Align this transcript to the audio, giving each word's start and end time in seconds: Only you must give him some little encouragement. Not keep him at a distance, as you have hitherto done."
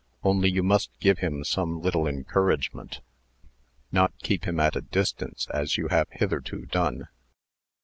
Only 0.23 0.49
you 0.49 0.63
must 0.63 0.89
give 0.99 1.19
him 1.19 1.43
some 1.43 1.79
little 1.79 2.07
encouragement. 2.07 3.01
Not 3.91 4.11
keep 4.23 4.45
him 4.45 4.59
at 4.59 4.75
a 4.75 4.81
distance, 4.81 5.45
as 5.53 5.77
you 5.77 5.89
have 5.89 6.07
hitherto 6.09 6.65
done." 6.65 7.07